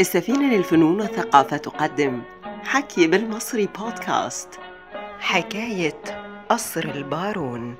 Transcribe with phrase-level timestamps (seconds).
[0.00, 2.22] السفينة للفنون والثقافة تقدم
[2.64, 4.48] حكي بالمصري بودكاست.
[5.20, 6.02] حكاية
[6.48, 7.76] قصر البارون.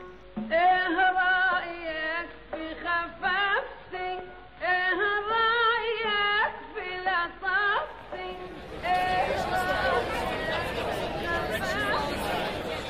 [0.52, 4.18] إيه رأيك في خفافتي؟
[4.62, 4.95] إيه
[5.30, 8.37] رأيك في لطافتي؟
[8.84, 9.37] إيه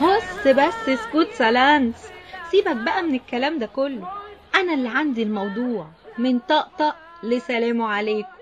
[0.00, 1.94] هص بس اسكت سلانس
[2.50, 4.08] سيبك بقى من الكلام ده كله.
[4.54, 5.86] أنا اللي عندي الموضوع.
[6.18, 8.39] من طقطق لسلام عليكم.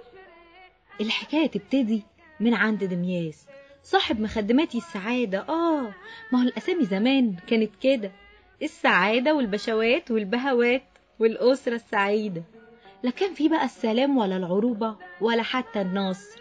[1.01, 2.03] الحكاية تبتدي
[2.41, 3.47] من عند دمياس
[3.83, 5.39] صاحب مخدماتي السعادة.
[5.49, 5.95] آه
[6.33, 8.13] ما هو الأسامي زمان كانت كده
[8.63, 10.83] السعادة والبشوات والبهوات
[11.19, 12.43] والأسرة السعيدة.
[13.03, 16.41] لا كان في بقى السلام ولا العروبة ولا حتى النصر.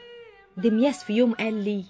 [0.57, 1.83] دمياس في يوم قال لي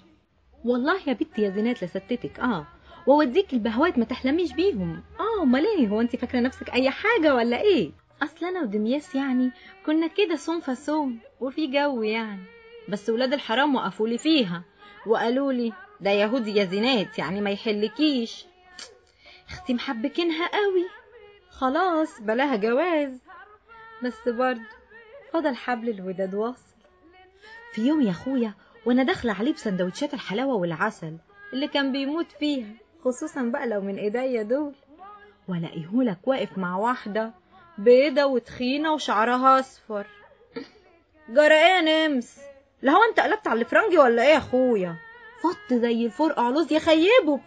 [0.64, 2.40] والله يا بنتي يا زينات لستتك.
[2.40, 2.66] آه
[3.06, 5.02] واوديك البهوات ما تحلميش بيهم.
[5.20, 7.90] آه أمال إيه؟ هو انت فاكرة نفسك أي حاجة ولا إيه؟
[8.22, 9.50] أصل أنا ودمياس يعني
[9.86, 12.42] كنا كده صوم فصوم وفي جو يعني.
[12.88, 14.62] بس ولاد الحرام وقفوا لي فيها.
[15.06, 18.46] وقالوا لي ده يهودي يا زينات يعني ما يحلكيش.
[19.50, 20.86] أختي محبكينها قوي.
[21.50, 23.18] خلاص بلاها جواز.
[24.04, 24.60] بس برضه
[25.32, 26.62] فضل حبل الوداد واصل.
[27.72, 28.54] في يوم يا أخويا
[28.86, 31.16] وأنا داخلة عليه بسندوتشات الحلاوة والعسل
[31.52, 32.68] اللي كان بيموت فيها
[33.04, 34.72] خصوصا بقى لو من إيديا دول.
[35.48, 37.32] وألاقيهولك واقف مع واحدة
[37.78, 40.06] بيضة وتخينة وشعرها أصفر.
[41.28, 42.38] جرى إيه نمس؟
[42.82, 44.96] لا هو انت قلبت على الفرنجي ولا إيه يا اخويا؟
[45.42, 47.40] فط زي الفرقع علوز يخيبه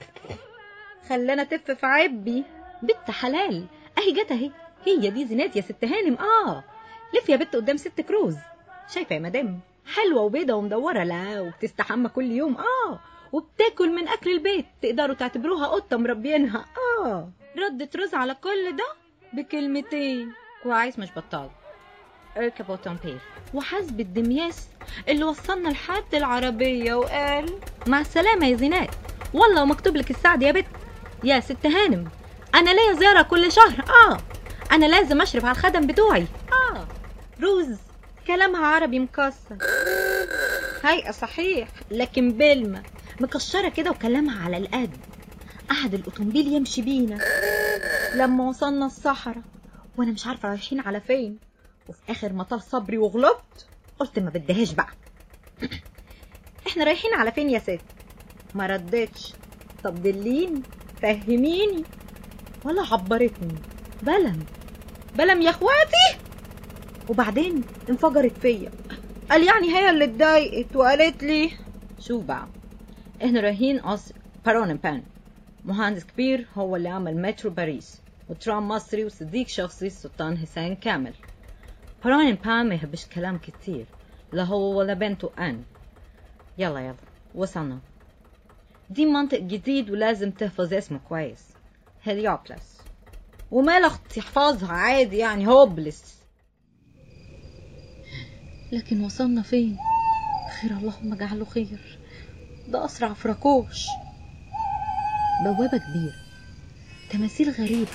[1.09, 2.43] خلانا تف في عبي.
[2.81, 3.65] بنت حلال.
[3.97, 4.51] اهي جت اهي.
[4.85, 6.15] هي دي زينات يا ست هانم.
[6.15, 6.63] آه.
[7.13, 8.35] لف يا بت قدام ست كروز.
[8.93, 9.59] شايفة يا مدام؟
[9.95, 11.03] حلوة وبيضة ومدورة.
[11.03, 12.57] لا وبتستحمى كل يوم.
[12.57, 12.99] آه.
[13.31, 14.65] وبتاكل من أكل البيت.
[14.81, 16.65] تقدروا تعتبروها قطه مربينها
[17.05, 17.29] آه.
[17.57, 18.85] ردت رز على كل ده
[19.33, 20.33] بكلمتين.
[20.63, 21.49] كويس مش بطال.
[23.53, 24.67] وحسب الدمياس
[25.07, 28.89] اللي وصلنا لحد العربية وقال مع السلامة يا زينات.
[29.33, 30.65] والله ومكتوب لك السعد يا بت
[31.23, 32.09] يا ست هانم
[32.55, 33.85] أنا ليا زيارة كل شهر.
[33.89, 34.17] آه
[34.71, 36.25] أنا لازم أشرف على الخدم بتوعي.
[36.51, 36.87] آه
[37.41, 37.77] روز
[38.27, 39.57] كلامها عربي مكسر.
[40.83, 42.83] هيئة صحيح لكن بلمة
[43.19, 44.97] مكشرة كده وكلامها على القد.
[45.69, 47.19] قعد الأوتومبيل يمشي بينا.
[48.15, 49.43] لما وصلنا الصحراء
[49.97, 51.37] وأنا مش عارفة رايحين على فين.
[51.89, 53.67] وفي آخر ما طال صبري وغلبت
[53.99, 54.89] قلت ما بديهاش بقى.
[56.67, 57.79] إحنا رايحين على فين يا ست
[58.55, 59.33] ما ردتش.
[59.83, 60.61] طب دليني
[61.01, 61.83] فهميني.
[62.65, 63.55] ولا عبرتني.
[64.03, 64.45] بلم.
[65.15, 66.17] بلم يا إخواتي.
[67.09, 68.71] وبعدين انفجرت فيا.
[69.29, 71.51] قال يعني هي اللي اتضايقت وقالت لي
[71.99, 72.47] شوف بقى.
[73.25, 74.15] إحنا رايحين قصر
[74.45, 75.03] بارون بان
[75.65, 78.01] مهندس كبير هو اللي عمل مترو باريس.
[78.29, 81.13] وترام مصري وصديق شخصي السلطان حسين كامل.
[82.03, 83.85] بارون بان ما يحبش كلام كتير
[84.33, 85.63] لا هو ولا بنته أن
[86.57, 86.95] يلا يلا
[87.35, 87.79] وصلنا
[88.89, 91.43] دي منطق جديد ولازم تحفظ اسمه كويس
[92.03, 92.77] هليوبلس
[93.51, 94.21] ومال أختي
[94.63, 96.21] عادي يعني هوبلس
[98.71, 99.77] لكن وصلنا فين
[100.61, 101.99] خير اللهم اجعله خير
[102.67, 103.85] ده أسرع فراكوش
[105.45, 106.15] بوابة كبيرة
[107.11, 107.91] تماثيل غريبة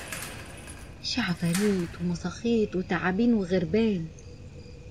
[1.16, 4.06] شي عفاريت ومساخيط وتعابين وغربان.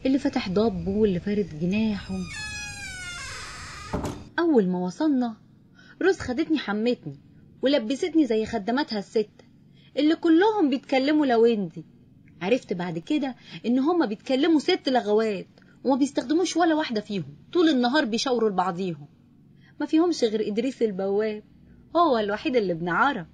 [0.06, 2.16] اللي فتح ضبه واللي فارد جناحه.
[4.40, 5.36] أول ما وصلنا
[6.02, 7.19] روز خدتني حمتني
[7.62, 9.46] ولبستني زي خدماتها الستة
[9.97, 11.86] اللي كلهم بيتكلموا لويندي.
[12.42, 15.47] عرفت بعد كده إن هما بيتكلموا ست لغوات
[15.84, 19.07] وما بيستخدموش ولا واحدة فيهم طول النهار بيشاوروا لبعضيهم.
[19.80, 21.44] ما فيهمش غير إدريس البواب
[21.96, 23.28] هو الوحيد اللي ابن عرب.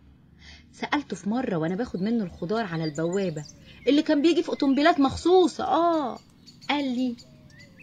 [0.73, 3.45] سألته في مرة وأنا باخد منه الخضار على البوابة
[3.87, 5.63] اللي كان بيجي في أوتومبيلات مخصوصة.
[5.63, 6.19] آه.
[6.69, 7.15] قال لي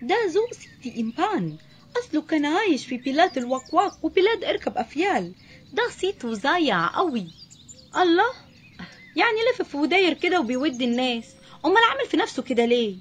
[0.02, 1.56] ده ذو ستي إمبان.
[1.98, 5.32] أصله كان عايش في بلاد الوقواق وبلاد إركب أفيال.
[5.72, 7.26] ده صيته ضايع قوي.
[7.96, 8.32] الله.
[9.16, 11.24] يعني لف في وداير كده وبيودي الناس.
[11.64, 12.96] أمال عامل في نفسه كده ليه؟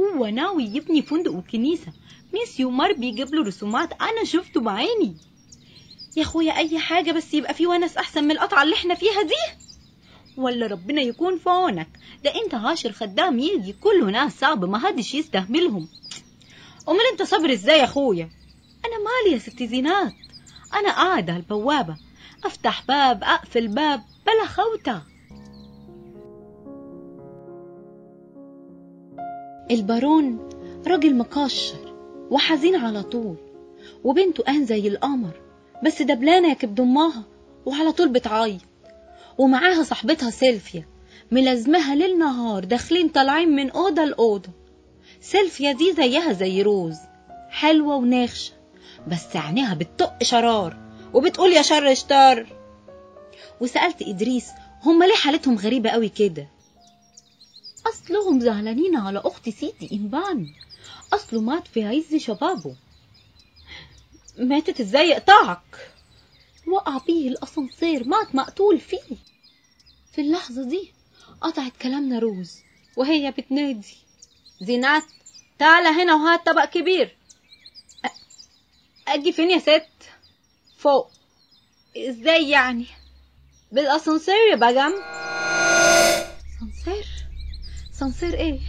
[0.00, 1.92] هو ناوي يبني فندق وكنيسة.
[2.34, 3.92] ميس يومار بيجيب له رسومات.
[3.92, 5.16] أنا شفته بعيني.
[6.16, 9.62] يا أخويا أي حاجة بس يبقى في ونس أحسن من القطعة اللي إحنا فيها دي؟
[10.36, 11.88] ولا ربنا يكون في عونك.
[12.24, 15.88] ده أنت عاشر خدام يجي كله ناس صعب ما حدش يستهملهم
[16.88, 18.30] أمال أنت صبر إزاي يا أخويا؟
[18.84, 20.12] أنا مالي يا ست زينات؟
[20.74, 21.96] أنا قاعدة على البوابة.
[22.44, 25.02] أفتح باب أقفل باب بلا خوتة.
[29.70, 30.48] البارون
[30.86, 31.94] راجل مكشر
[32.30, 33.36] وحزين على طول
[34.04, 35.41] وبنته ان زي القمر.
[35.82, 37.24] بس دبلانة يا كبد أمها
[37.66, 38.60] وعلى طول بتعيط.
[39.38, 40.86] ومعاها صاحبتها سيلفيا
[41.30, 44.48] ملازمها ليل نهار داخلين طالعين من أوضة لأوضة.
[45.20, 46.96] سيلفيا دي زيها زي روز
[47.50, 48.52] حلوة ونغشة
[49.08, 50.76] بس عينيها بتطق شرار
[51.14, 52.46] وبتقول يا شر اشتر
[53.60, 54.46] وسألت إدريس
[54.82, 56.48] هما ليه حالتهم غريبة قوي كده؟
[57.86, 60.46] أصلهم زعلانين على أخت سيدي إنبان.
[61.12, 62.76] أصله مات في عز شبابه.
[64.38, 65.90] ماتت إزاي؟ يقطعك
[66.66, 69.16] وقع بيه الأسانسير مات مقتول فيه.
[70.12, 70.92] في اللحظة دي
[71.40, 72.58] قطعت كلامنا روز
[72.96, 73.96] وهي بتنادي.
[74.60, 75.02] زينات
[75.58, 77.16] تعالى هنا وهات طبق كبير.
[78.06, 78.10] أ-
[79.08, 79.88] أجي فين يا ست؟
[80.78, 81.10] فوق.
[81.96, 82.86] إزاي يعني؟
[83.72, 84.92] بالأسانسير يا بجم
[86.60, 87.06] سانسير؟
[87.92, 88.60] سانسير إيه؟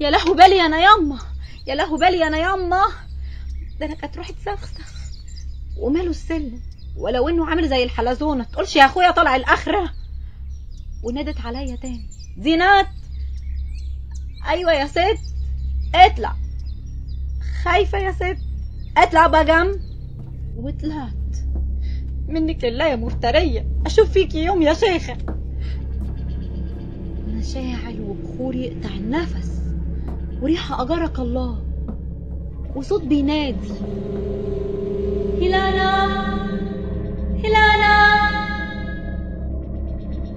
[0.00, 1.18] يا لهو بالي أنا ياما
[1.66, 2.82] يا لهو بالي أنا ياما
[3.80, 4.97] ده أنا كانت روحي تسخسخ
[5.78, 6.60] وماله السلم
[6.96, 8.44] ولو إنه عامل زي الحلزونة.
[8.44, 9.90] تقولش يا أخويا طالع الآخرة.
[11.02, 12.04] ونادت عليا تاني.
[12.38, 12.86] زينات!
[14.48, 15.18] أيوه يا ست.
[15.94, 16.36] اطلع.
[17.62, 18.38] خايفة يا ست.
[18.96, 19.80] اطلع بجم
[20.56, 21.12] وطلعت.
[22.28, 23.66] منك لله يا مفترية.
[23.86, 25.16] أشوف فيكي يوم يا شيخة.
[27.26, 29.60] مشاعل وبخور يقطع النفس.
[30.42, 31.64] وريحة أجرك الله.
[32.74, 33.68] وصوت بينادي.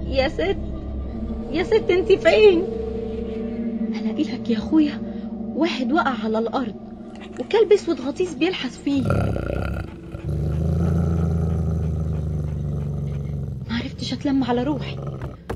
[0.08, 0.56] يا ست
[1.52, 2.64] يا ست انت فين؟
[4.00, 5.02] الاقي لك يا أخويا.
[5.56, 6.74] واحد وقع على الأرض
[7.40, 9.02] وكلب أسود غطيس بيلحس فيه.
[13.70, 14.96] معرفتش أتلم على روحي.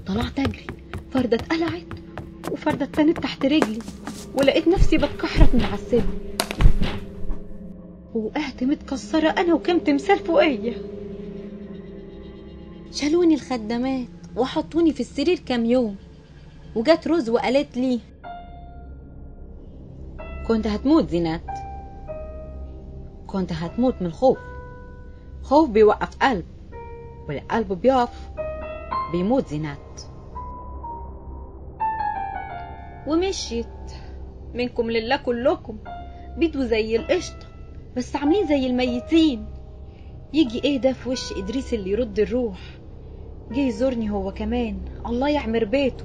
[0.06, 0.66] طلعت أجري.
[1.10, 1.86] فردة اتقلعت
[2.50, 3.78] وفردة اتنت تحت رجلي
[4.34, 5.74] ولقيت نفسي بتكحرت من على
[8.16, 10.74] ووقعت متكسرة أنا وكم تمثال فوقيا
[12.92, 15.96] شالوني الخدامات وحطوني في السرير كام يوم
[16.76, 18.00] وجت روز وقالت لي
[20.48, 21.42] كنت هتموت زينات.
[23.26, 24.38] كنت هتموت من الخوف
[25.42, 26.44] خوف بيوقف قلب
[27.28, 28.30] والقلب بيقف
[29.12, 30.00] بيموت زينات.
[33.06, 33.66] ومشيت
[34.54, 35.78] منكم لله كلكم
[36.36, 37.45] بيدوا زي القشطة.
[37.96, 39.46] بس عاملين زي الميتين.
[40.32, 42.78] يجي إيه ده في وش إدريس اللي يرد الروح؟
[43.50, 44.80] جه يزورني هو كمان.
[45.06, 46.04] الله يعمر بيته.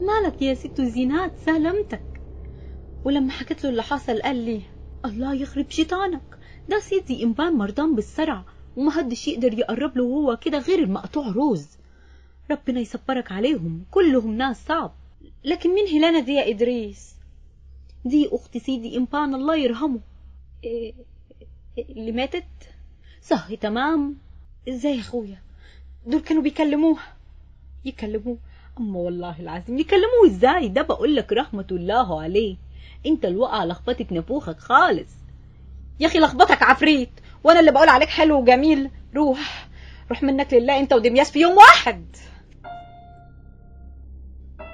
[0.00, 2.20] مالك يا ست زينات؟ سلامتك.
[3.04, 4.60] ولما حكيت له اللي حصل قال لي
[5.04, 6.38] الله يخرب شيطانك.
[6.68, 8.44] ده سيدي إنبان مرضان بالصرع
[8.76, 11.68] ومحدش يقدر يقرب له وهو كده غير المقطوع روز.
[12.50, 14.94] ربنا يصبرك عليهم كلهم ناس صعب.
[15.44, 17.14] لكن مين هيلانا دي يا إدريس؟
[18.04, 20.00] دي أخت سيدي إمبان الله يرحمه.
[21.78, 22.44] اللي ماتت؟
[23.22, 24.16] صحي تمام.
[24.68, 25.38] إزاي يا أخويا؟
[26.06, 27.16] دول كانوا بيكلموها.
[27.84, 28.38] يكلموه.
[28.78, 32.56] أما والله العظيم يكلموه إزاي؟ ده بقول لك رحمة الله عليه.
[33.06, 35.10] أنت الوقعة لخبطت نفوخك خالص.
[36.00, 37.10] يا أخي لخبطك عفريت.
[37.44, 38.90] وأنا اللي بقول عليك حلو وجميل.
[39.16, 39.68] روح.
[40.10, 42.16] روح منك لله أنت ودمياس في يوم واحد.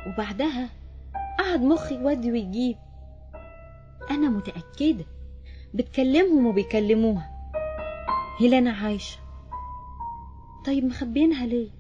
[0.06, 0.69] وبعدها
[1.38, 2.76] قعد مخي يودي ويجيب.
[4.11, 5.05] أنا متأكدة
[5.74, 7.30] بتكلمهم وبيكلموها.
[8.40, 9.19] هيلانا عايشة.
[10.66, 11.70] طيب مخبينها ليه؟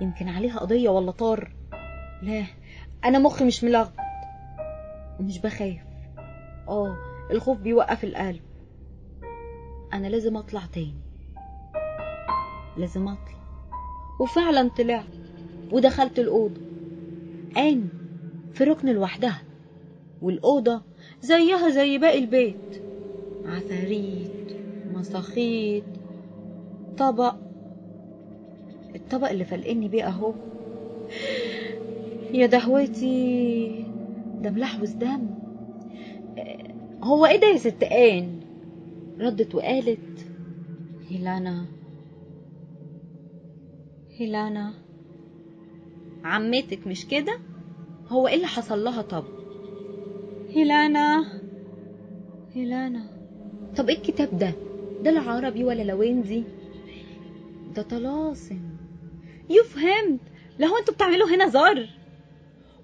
[0.00, 1.52] يمكن عليها قضية ولا طار.
[2.22, 2.44] لا
[3.04, 3.94] أنا مخي مش ملخبط
[5.20, 5.80] ومش بخاف.
[6.68, 6.96] آه
[7.30, 8.42] الخوف بيوقف القلب.
[9.92, 11.00] أنا لازم أطلع تاني.
[12.76, 13.44] لازم أطلع.
[14.20, 15.04] وفعلا طلعت.
[15.72, 16.60] ودخلت الأوضة.
[17.56, 17.88] أنا
[18.52, 19.42] في ركن لوحدها.
[20.22, 20.82] والأوضة
[21.24, 22.82] زيها زي باقي البيت.
[23.44, 24.56] عفاريت
[24.94, 25.84] مساخيط
[26.98, 27.34] طبق.
[28.94, 30.34] الطبق اللي فلقني بيه أهو.
[32.32, 33.84] يا دهوتي
[34.40, 35.26] ده ملحوس دم
[37.02, 38.40] هو إيه ده يا ست آن؟
[39.20, 40.26] ردت وقالت
[41.08, 41.64] هيلانا
[44.16, 44.72] هيلانا.
[46.24, 47.38] عمتك مش كده؟
[48.08, 49.24] هو إيه اللي حصل لها طب؟
[50.54, 51.24] هيلانا
[52.54, 53.02] هيلانا.
[53.76, 54.52] طب إيه الكتاب ده؟
[55.02, 56.42] ده لا عربي ولا لوينزي
[57.76, 58.60] ده طلاسم.
[59.50, 60.20] يفهمت
[60.58, 61.88] لو أنتوا بتعملوا هنا زر.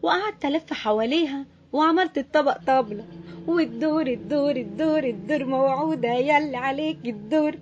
[0.02, 3.04] وقعدت ألف حواليها وعملت الطبق طبلة.
[3.46, 6.12] والدور الدور الدور الدور موعودة.
[6.12, 7.54] يلا عليك الدور.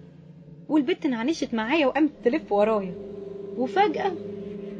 [0.69, 2.95] والبت انعنشت معايا وقامت تلف ورايا.
[3.57, 4.12] وفجأة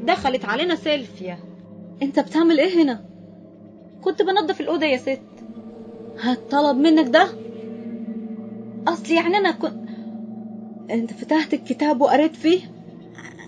[0.03, 1.39] دخلت علينا سيلفيا.
[2.01, 3.08] انت بتعمل إيه هنا؟
[4.03, 5.19] كنت بنضف الأوضة يا ست.
[6.17, 7.29] هتطلب منك ده؟
[8.87, 9.73] أصل يعني أنا كنت
[10.89, 12.59] أنت فتحت الكتاب وقريت فيه؟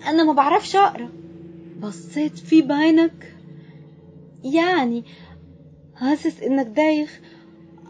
[0.06, 1.08] أنا ما بعرفش أقرأ.
[1.82, 3.36] بصيت فيه بعينك.
[4.44, 5.04] يعني
[5.94, 7.20] حاسس إنك دايخ.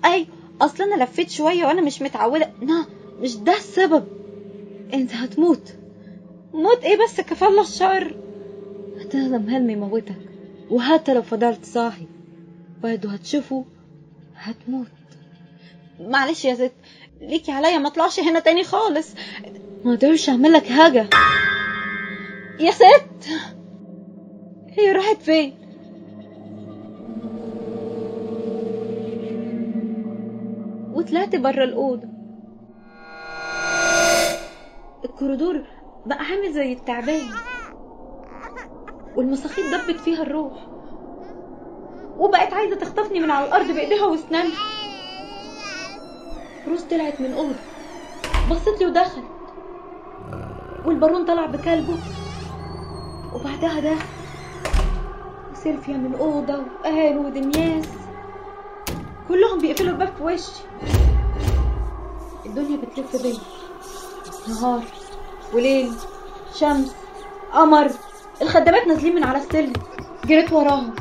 [0.04, 0.26] أي
[0.61, 2.50] أصل أنا لفيت شوية وأنا مش متعودة.
[2.62, 2.85] لا
[3.19, 4.04] مش ده السبب.
[4.95, 5.73] أنت هتموت.
[6.54, 8.16] موت إيه بس كفالة الشر؟
[9.00, 10.16] هتهضم هلم يموتك.
[10.71, 12.07] وحتى لو فضلت صاحي.
[12.83, 13.65] برضه هتشوفه
[14.37, 14.87] هتموت.
[16.01, 16.73] معلش يا ست
[17.21, 19.15] ليكي عليا ما اطلعش هنا تاني خالص.
[19.85, 21.09] ما أقدرش أعمل لك حاجة.
[22.61, 23.29] يا ست!
[24.79, 25.55] هي راحت فين؟
[30.95, 32.09] وطلعت بره الأوضة.
[35.05, 35.62] الكوريدور
[36.07, 37.21] بقى عامل زي التعبان.
[39.17, 40.67] والمساخيط دبت فيها الروح.
[42.23, 44.59] وبقت عايزة تخطفني من على الأرض بإيديها وأسنانها.
[46.69, 47.55] روز طلعت من أوضة.
[48.50, 49.25] بصت لي ودخلت.
[50.85, 51.99] والبارون طلع بكلبه.
[53.35, 53.97] وبعدها دخل
[55.52, 57.87] وسيلفيا من أوضة وآن ودمياس
[59.29, 60.62] كلهم بيقفلوا الباب في وشي.
[62.47, 63.38] الدنيا بتلف بيا
[64.49, 64.83] نهار
[65.55, 65.93] وليل
[66.55, 66.95] شمس
[67.52, 67.91] قمر.
[68.43, 69.73] الخدامات نازلين من على السلم.
[70.25, 70.95] جريت وراهم.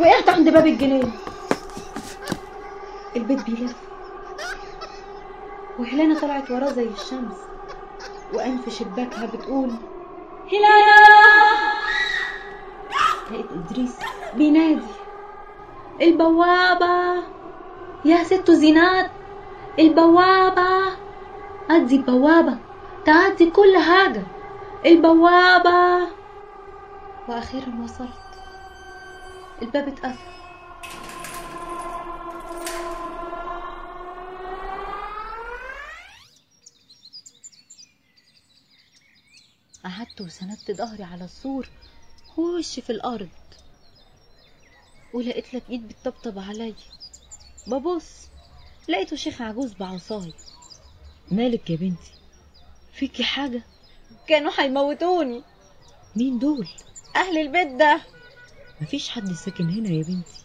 [0.00, 1.10] وقعت عند باب الجنينة
[3.16, 3.76] البيت بيلف.
[5.78, 7.36] وهلانة طلعت وراه زي الشمس.
[8.34, 9.70] وأنف شباكها بتقول
[10.52, 11.08] هلانا
[13.30, 13.96] لقيت إدريس
[14.34, 14.86] بينادي
[16.02, 17.22] البوابة!
[18.04, 19.10] يا ست زينات!
[19.78, 20.96] البوابة!
[21.70, 22.56] أدي البوابة!
[23.04, 24.22] تعدي كل حاجة!
[24.86, 26.08] البوابة!
[27.28, 28.27] وأخيرا وصلت.
[29.62, 30.38] الباب اتقفل.
[39.84, 41.68] قعدت وسندت ظهري على السور
[42.36, 43.28] ووشي في الأرض.
[45.14, 46.74] ولقيت لك ايد بتطبطب عليا.
[47.66, 48.28] ببص
[48.88, 50.32] لقيته شيخ عجوز بعصاي.
[51.30, 52.12] مالك يا بنتي؟
[52.92, 53.62] فيكي حاجة؟
[54.28, 55.42] كانوا هيموتوني.
[56.16, 56.68] مين دول؟
[57.16, 58.00] أهل البيت ده.
[58.80, 60.44] مفيش حد ساكن هنا يا بنتي.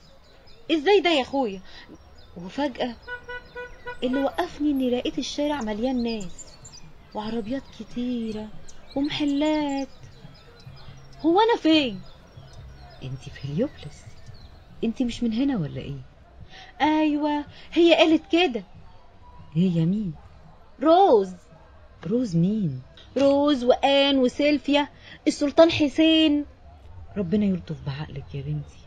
[0.72, 1.62] إزاي ده يا أخويا؟
[2.38, 2.96] وفجأة
[4.04, 6.54] اللي وقفني إني لقيت الشارع مليان ناس
[7.14, 8.48] وعربيات كتيرة
[8.96, 9.88] ومحلات.
[11.22, 12.02] هو أنا فين؟
[13.04, 14.04] أنتي في هليوبلس
[14.84, 16.02] أنتي مش من هنا ولا إيه؟
[16.82, 18.64] أيوه هي قالت كده.
[19.54, 20.14] هي مين؟
[20.82, 21.34] روز.
[22.08, 22.82] روز مين؟
[23.18, 24.88] روز وآن وسيلفيا.
[25.28, 26.46] السلطان حسين.
[27.18, 28.78] ربنا يلطف بعقلك يا بنتي.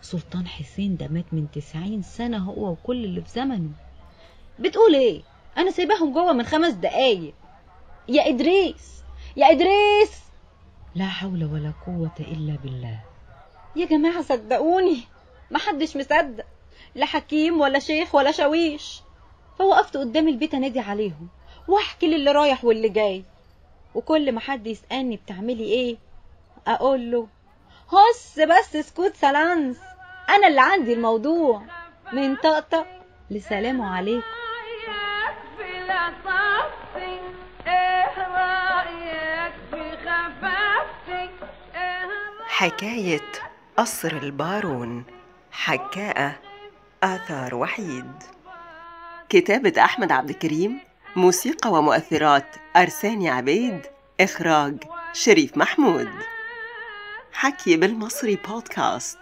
[0.00, 3.70] سلطان حسين ده مات من تسعين سنة هو وكل اللي في زمنه.
[4.58, 5.22] بتقول إيه؟
[5.56, 7.34] أنا سايباهم جوه من خمس دقايق.
[8.08, 9.02] يا إدريس
[9.36, 10.22] يا إدريس!
[10.94, 13.00] لا حول ولا قوة إلا بالله.
[13.76, 15.00] يا جماعة صدقوني
[15.50, 16.44] محدش مصدق.
[16.94, 19.00] لا حكيم ولا شيخ ولا شاويش
[19.58, 21.28] فوقفت قدام البيت أنادي عليهم.
[21.68, 23.24] واحكي للي رايح واللي جاي.
[23.94, 25.96] وكل ما حد يسألني بتعملي إيه
[26.66, 27.28] أقول له
[27.92, 29.76] هص بس اسكت سلانس
[30.28, 31.62] أنا اللي عندي الموضوع.
[32.12, 32.86] من طقطق
[33.30, 34.22] لسلام عليكم
[42.46, 43.32] حكاية
[43.76, 45.04] قصر البارون.
[45.52, 46.34] حكاءة
[47.02, 48.12] آثار وحيد.
[49.28, 50.80] كتابة أحمد عبد الكريم.
[51.16, 53.86] موسيقى ومؤثرات أرساني عبيد.
[54.20, 56.10] إخراج شريف محمود.
[57.40, 59.18] حكي بالمصري بودكاست